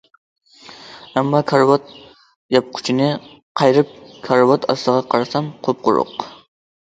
ئەمما 1.19 1.41
كارىۋات 1.49 1.91
ياپقۇچىنى 2.55 3.09
قايرىپ 3.61 3.91
كارىۋات 4.29 4.65
ئاستىغا 4.75 5.05
قارىسام 5.15 5.51
قۇپقۇرۇق. 5.69 6.27